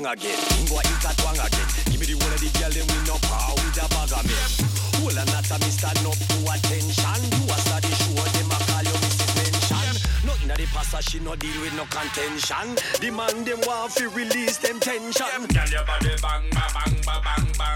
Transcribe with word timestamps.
bang 0.00 0.12
again. 0.12 0.38
Go 0.66 0.78
eat 0.80 1.00
that 1.02 1.16
bang 1.22 1.38
again. 1.38 1.68
Give 1.90 2.00
me 2.00 2.06
the 2.06 2.14
one 2.18 2.32
of 2.32 2.40
the 2.40 2.50
girl 2.58 2.72
them 2.74 2.86
win 2.90 3.04
no 3.06 3.16
power 3.30 3.54
with 3.54 3.78
a 3.78 3.86
bag 3.86 4.12
of 4.12 4.24
men. 4.26 4.74
I'm 5.14 5.26
not 5.30 5.46
a 5.46 5.56
Mister, 5.62 5.92
no 6.02 6.10
up 6.10 6.58
attention. 6.58 7.20
You 7.30 7.46
a 7.46 7.56
study 7.62 7.92
show 8.02 8.18
them 8.18 8.50
a 8.50 8.58
call 8.66 8.82
you 8.82 8.96
Mrs. 9.04 9.30
Mention. 9.38 10.26
Nothing 10.26 10.48
that 10.48 10.58
the 10.58 10.66
passer 10.66 11.02
she 11.02 11.18
no 11.20 11.36
deal 11.36 11.60
with 11.60 11.74
no 11.76 11.84
contention. 11.86 12.74
The 12.98 13.10
man 13.14 13.44
them 13.44 13.60
want 13.66 13.92
fi 13.92 14.04
release 14.06 14.58
them 14.58 14.80
tension. 14.80 15.46
Girl 15.46 15.68
your 15.70 15.84
body 15.84 16.16
bang 16.18 16.44
ba 16.50 16.66
bang 16.74 16.96
bang 17.06 17.46
bang. 17.58 17.73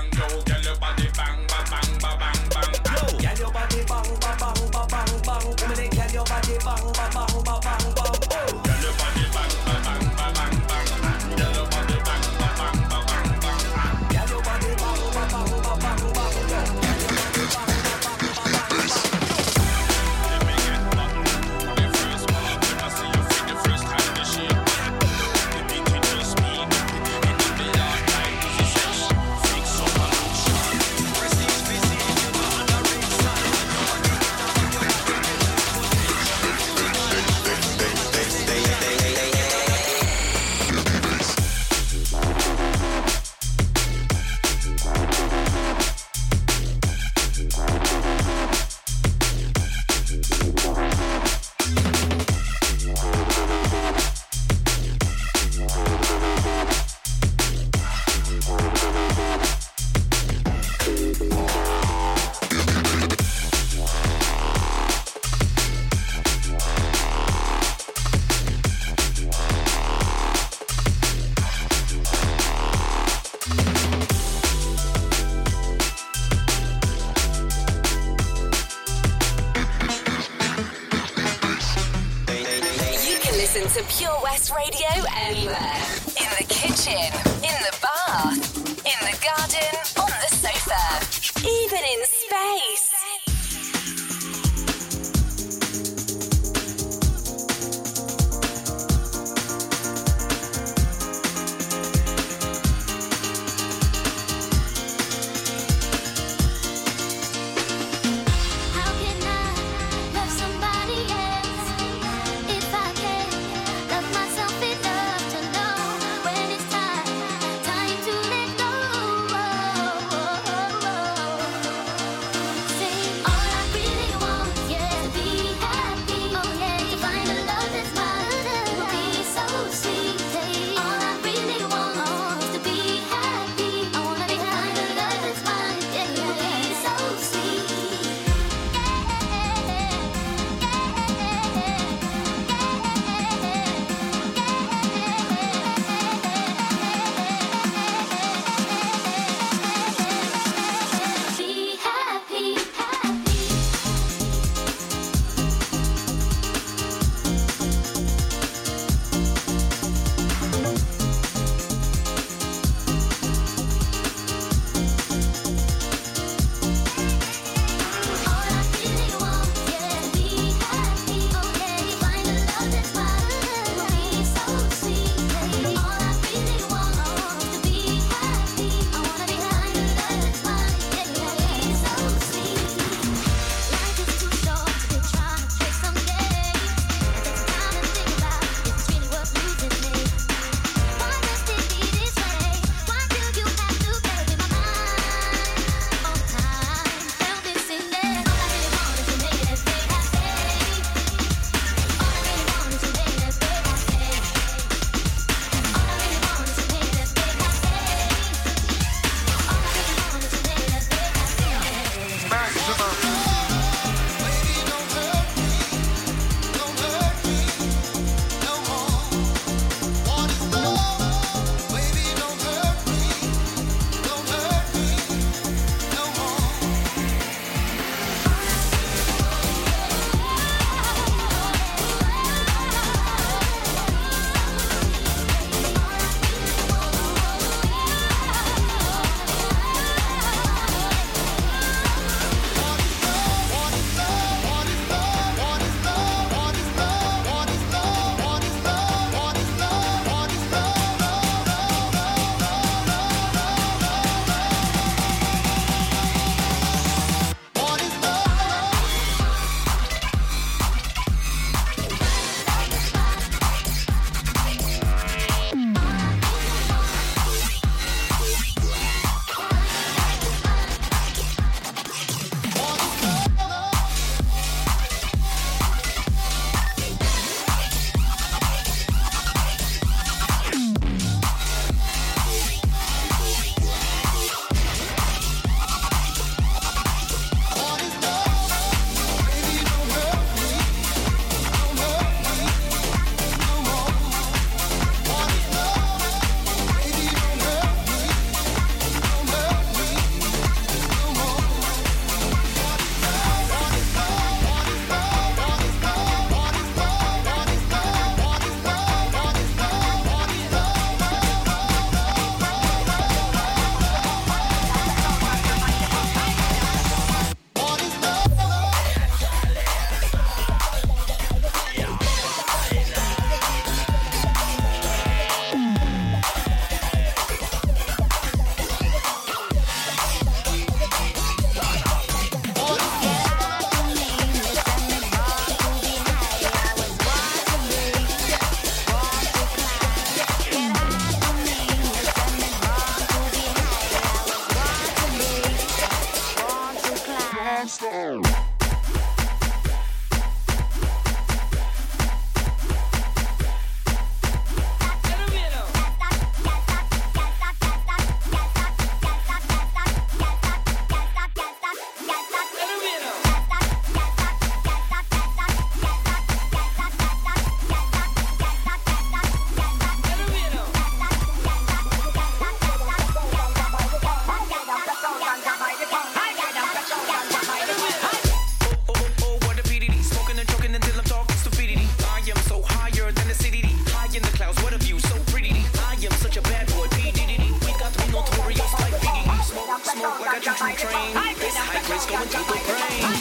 The 392.44 392.58
brain. 392.66 393.12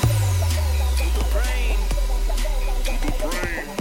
To 0.97 1.05
the 1.17 1.25
brain. 1.33 1.77
To 2.83 2.91
the 3.05 3.29
brain. 3.29 3.76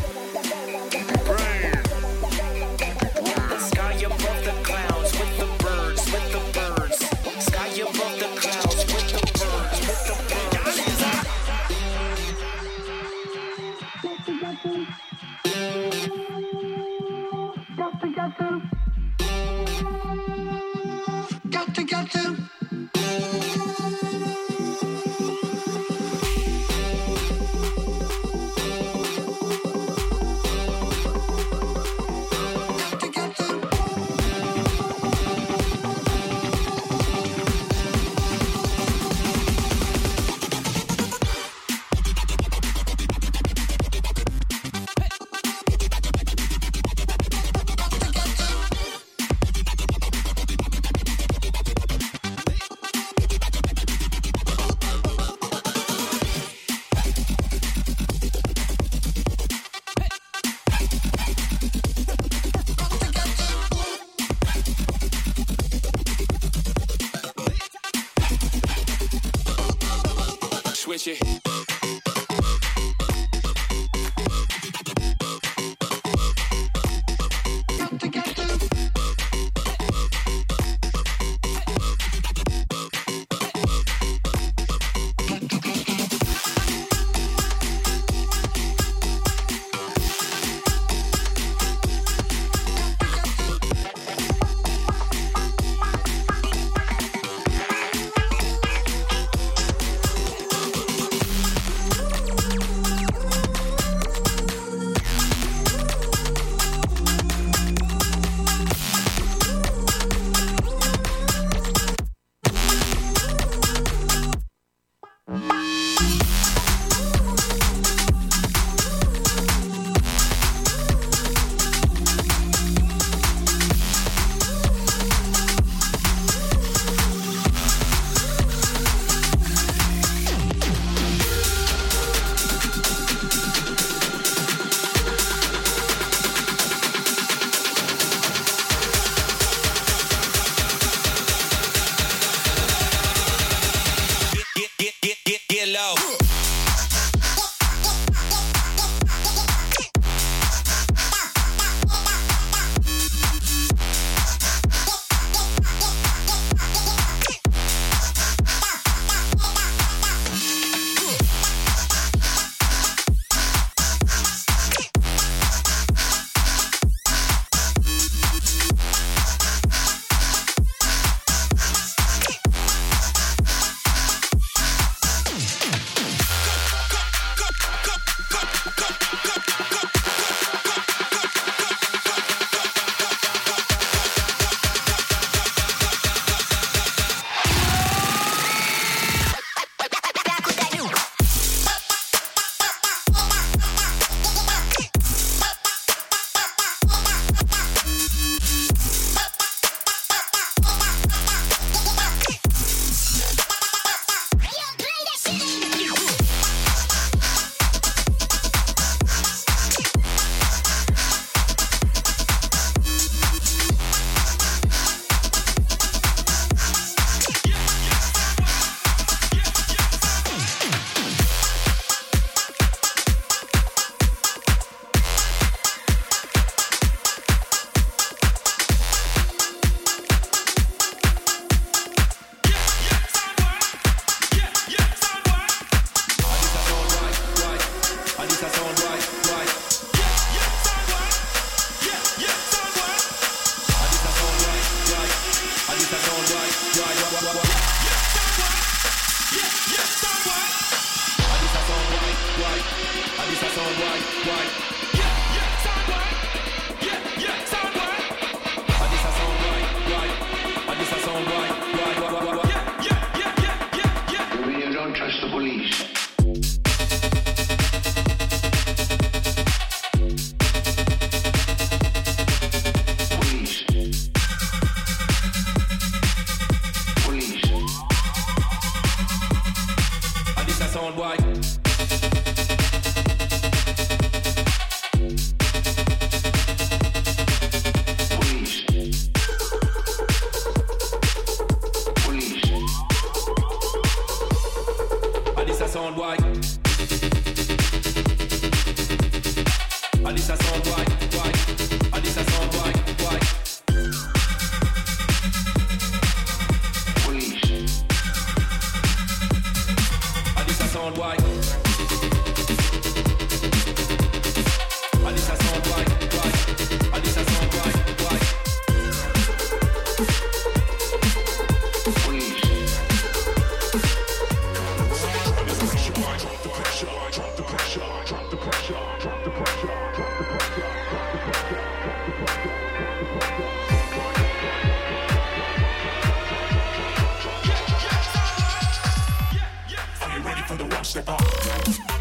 Step 340.87 341.09
up? 341.09 341.96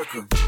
America. 0.00 0.39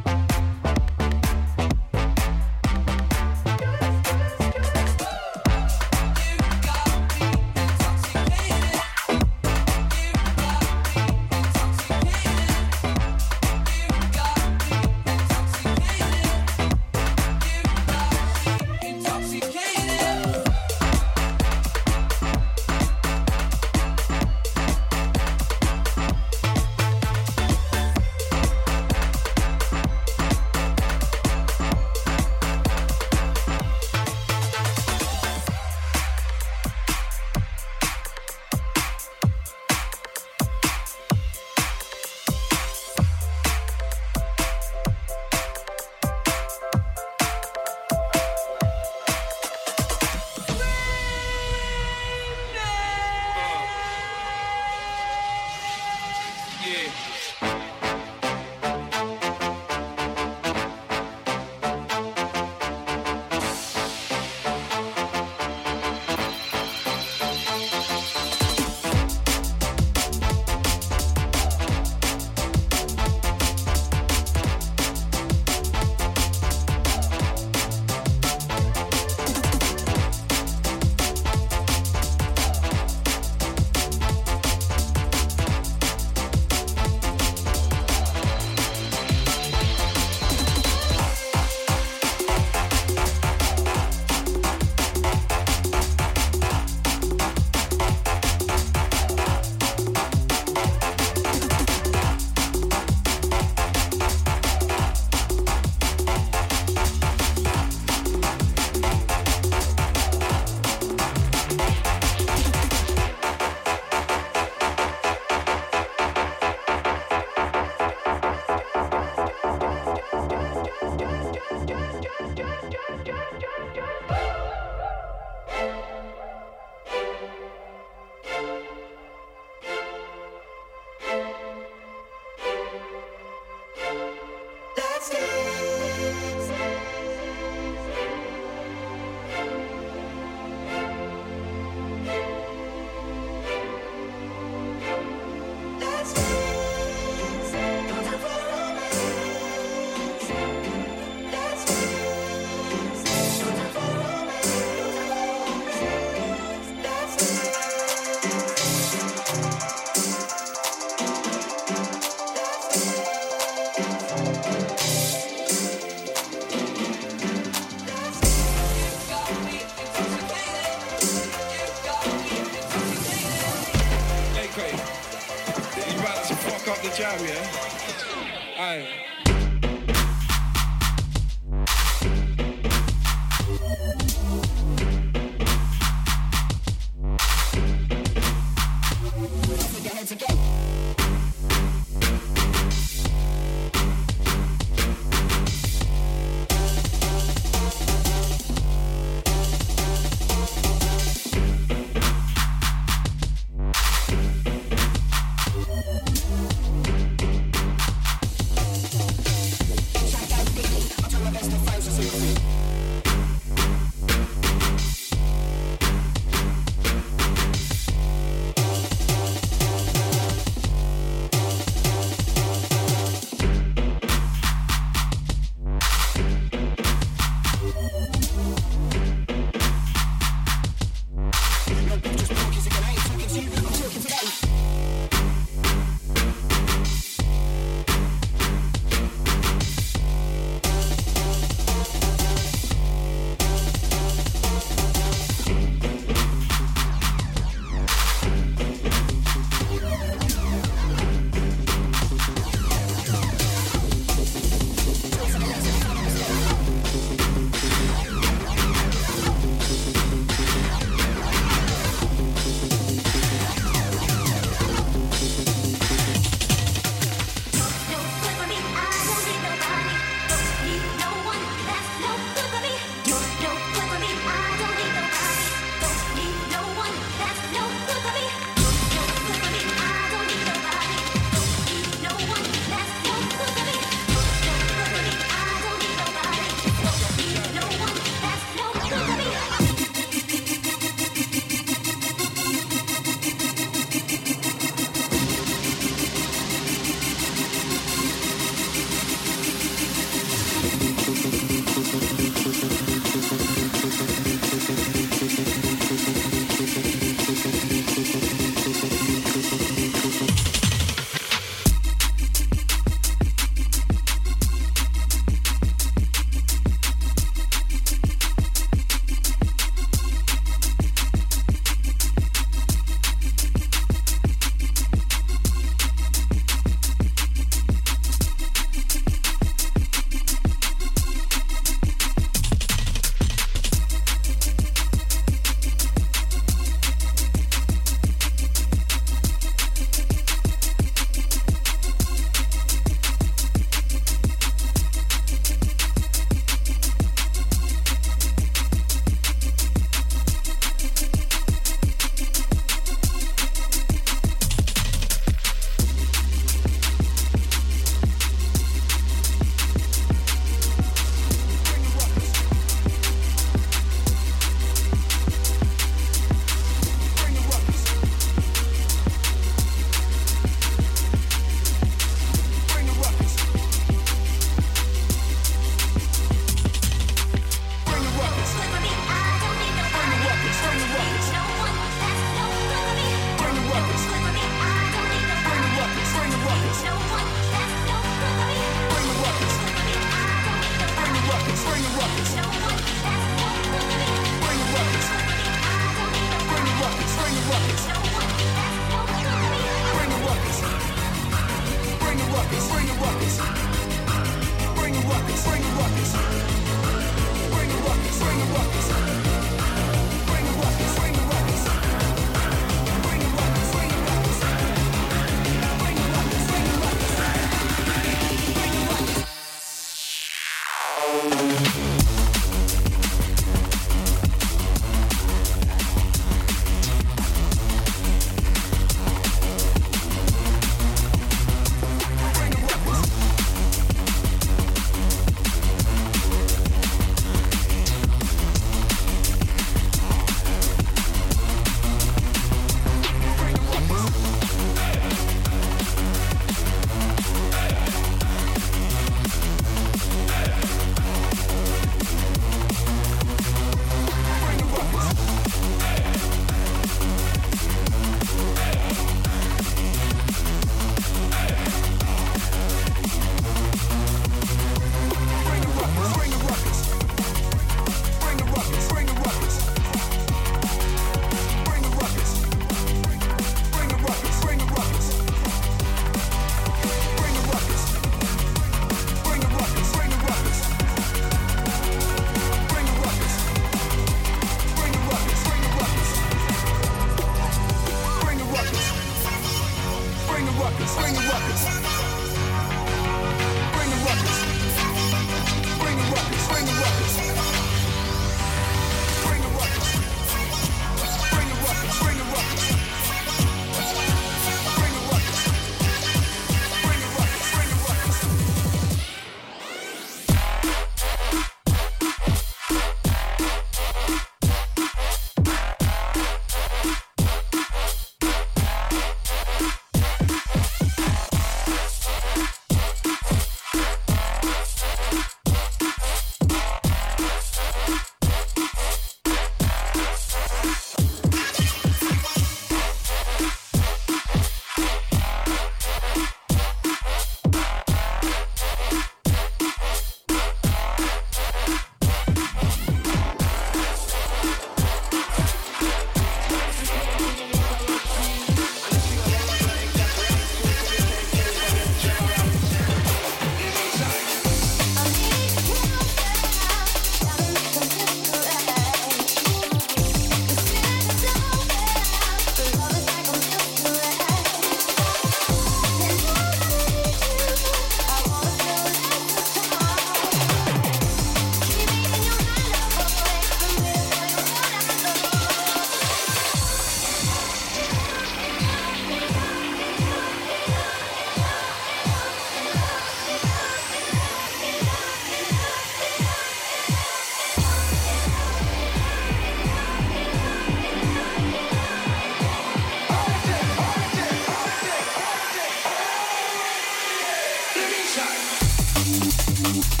Shine. 598.11 600.00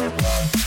we're 0.00 0.08
back. 0.16 0.59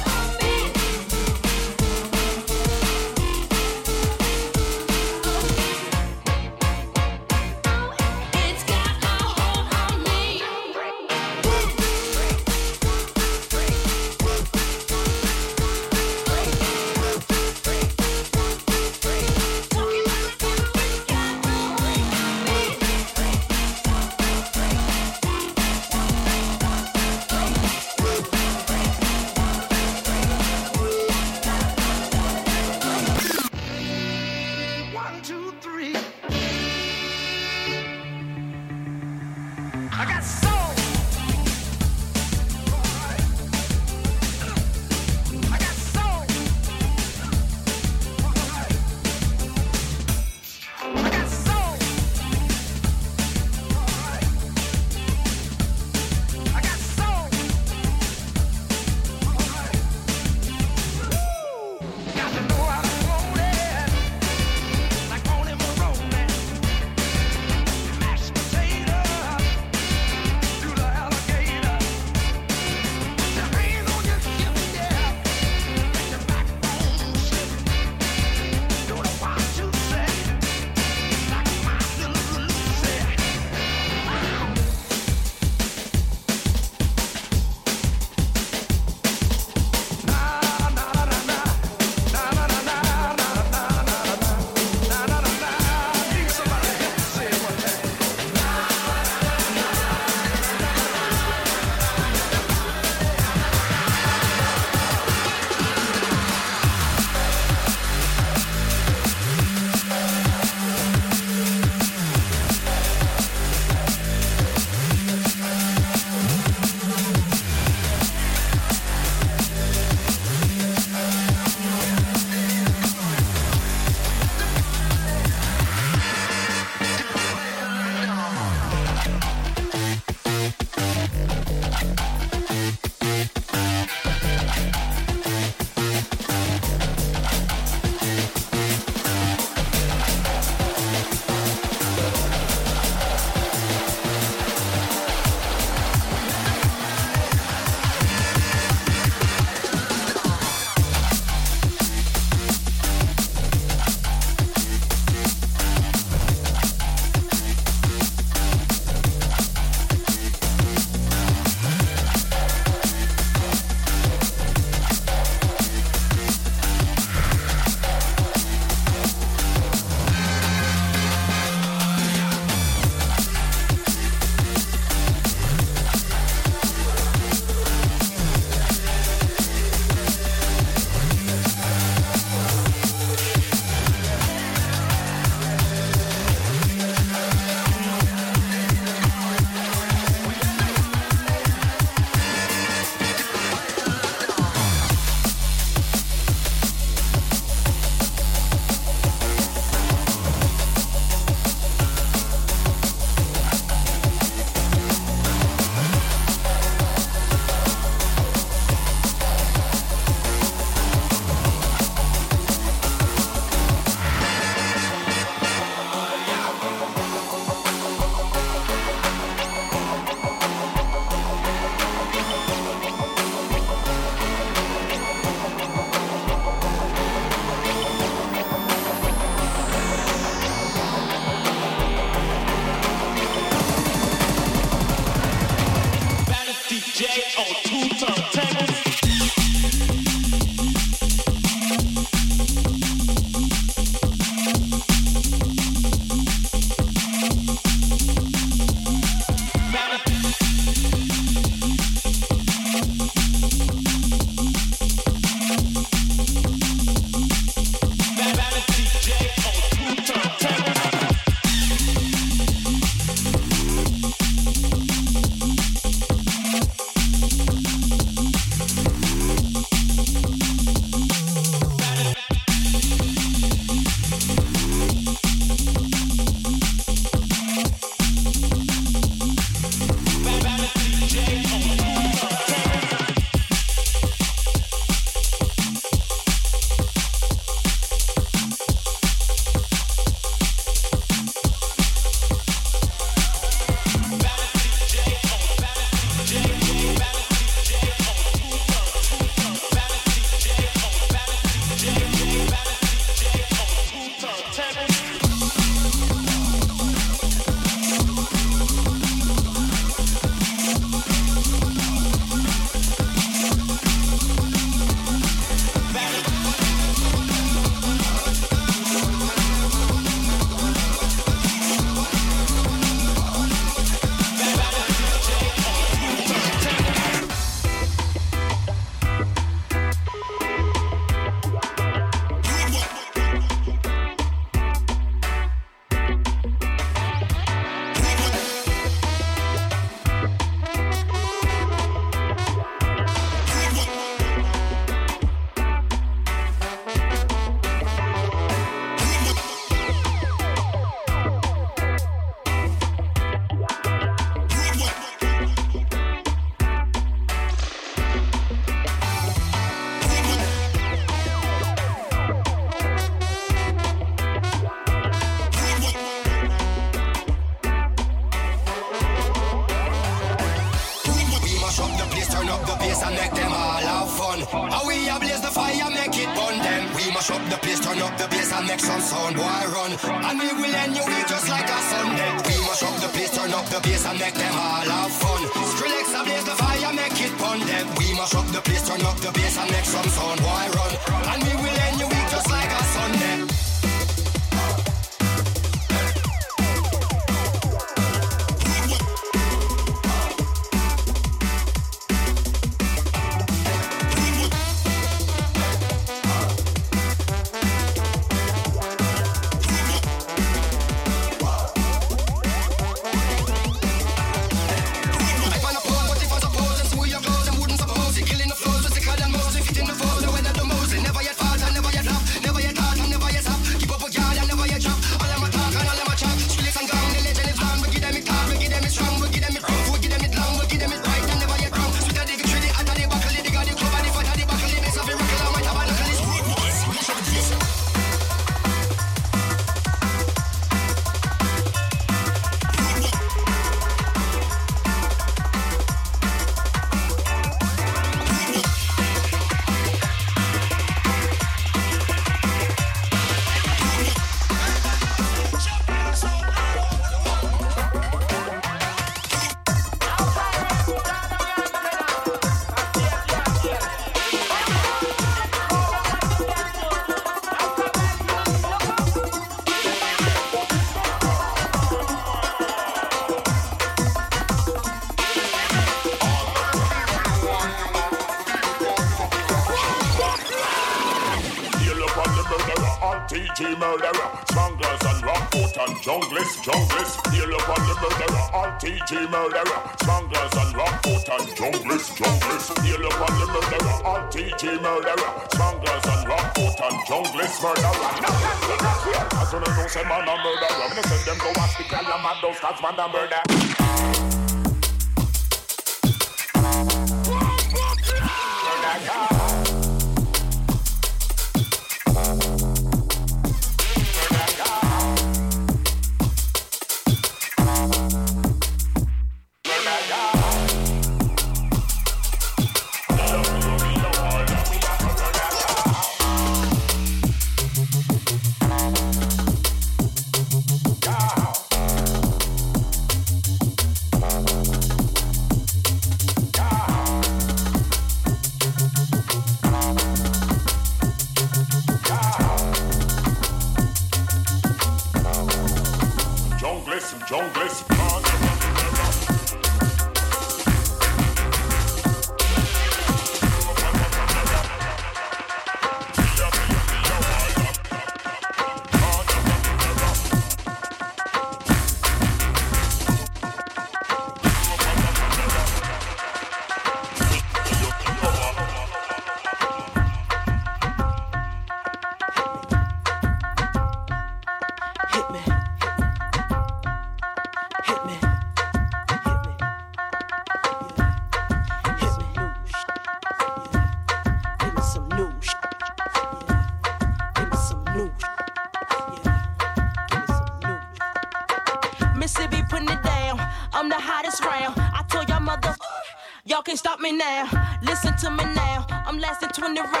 me 597.01 597.11
now. 597.11 597.49
Listen 597.81 598.15
to 598.17 598.29
me 598.29 598.45
now. 598.53 598.85
I'm 599.05 599.17
lasting 599.17 599.49
20 599.49 599.81
rounds. 599.81 600.00